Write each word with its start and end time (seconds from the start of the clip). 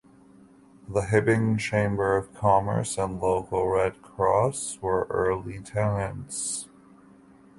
The 0.89 1.01
Hibbing 1.01 1.59
Chamber 1.59 2.17
of 2.17 2.33
Commerce 2.33 2.97
and 2.97 3.19
local 3.21 3.67
Red 3.67 4.01
Cross 4.01 4.79
were 4.81 5.05
early 5.11 5.59
tenants. 5.59 6.67